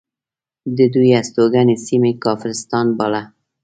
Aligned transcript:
د 0.77 0.79
دوی 0.93 1.09
هستوګنې 1.19 1.75
سیمه 1.85 2.07
یې 2.11 2.19
کافرستان 2.25 2.85
باله. 2.97 3.21